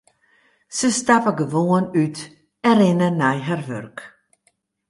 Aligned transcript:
Se 0.77 0.89
stappe 0.97 1.31
gewoan 1.39 1.85
út 2.03 2.17
en 2.69 2.75
rinne 2.81 3.09
nei 3.21 3.39
har 3.47 3.61
wurk. 3.67 3.97